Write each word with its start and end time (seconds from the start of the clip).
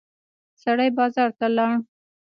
سړی 0.61 0.89
بازار 0.97 1.29
ته 1.39 1.47
لاړ. 1.57 1.73